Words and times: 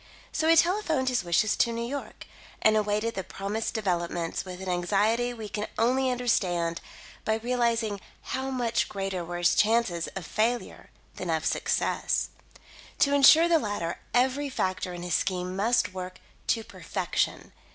So 0.31 0.47
he 0.47 0.55
telephoned 0.55 1.09
his 1.09 1.23
wishes 1.23 1.55
to 1.57 1.71
New 1.71 1.85
York, 1.87 2.25
and 2.63 2.75
awaited 2.75 3.13
the 3.13 3.23
promised 3.23 3.75
developments 3.75 4.43
with 4.43 4.59
an 4.59 4.67
anxiety 4.67 5.31
we 5.31 5.47
can 5.47 5.67
only 5.77 6.09
understand 6.09 6.81
by 7.23 7.35
realising 7.35 8.01
how 8.33 8.49
much 8.49 8.89
greater 8.89 9.23
were 9.23 9.37
his 9.37 9.53
chances 9.53 10.07
of 10.15 10.25
failure 10.25 10.89
than 11.17 11.29
of 11.29 11.45
success. 11.45 12.29
To 12.97 13.13
ensure 13.13 13.47
the 13.47 13.59
latter, 13.59 13.99
every 14.11 14.49
factor 14.49 14.91
in 14.91 15.03
his 15.03 15.13
scheme 15.13 15.55
must 15.55 15.93
work 15.93 16.19
to 16.47 16.63
perfection. 16.63 17.51